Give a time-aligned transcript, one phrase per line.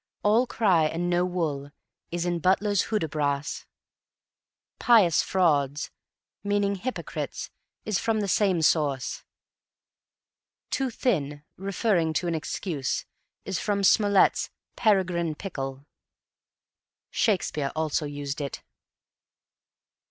[0.23, 1.69] "All cry and no wool"
[2.09, 3.67] is in Butler's "Hudibras."
[4.79, 5.91] "Pious frauds,"
[6.43, 7.51] meaning hypocrites,
[7.85, 9.23] is from the same source.
[10.71, 13.05] "Too thin," referring to an excuse,
[13.45, 15.85] is from Smollett's "Peregrine Pickle."
[17.11, 18.63] Shakespeare also used it.